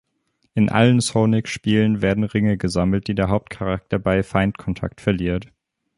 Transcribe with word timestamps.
In 0.55 0.69
allen 0.69 0.99
Sonic-Spielen 0.99 2.01
werden 2.01 2.23
Ringe 2.23 2.57
gesammelt, 2.57 3.07
die 3.07 3.13
der 3.13 3.29
Hauptcharakter 3.29 3.99
bei 3.99 4.23
Feindkontakt 4.23 4.99
verliert. 4.99 5.51